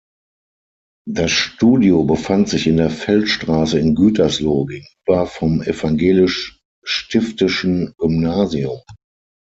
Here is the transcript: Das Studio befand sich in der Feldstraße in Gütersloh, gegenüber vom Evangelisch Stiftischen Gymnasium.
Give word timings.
Das 1.07 1.29
Studio 1.29 2.03
befand 2.05 2.49
sich 2.49 2.65
in 2.65 2.77
der 2.77 2.89
Feldstraße 2.89 3.77
in 3.77 3.93
Gütersloh, 3.93 4.65
gegenüber 4.65 5.27
vom 5.27 5.61
Evangelisch 5.61 6.57
Stiftischen 6.83 7.93
Gymnasium. 7.99 8.81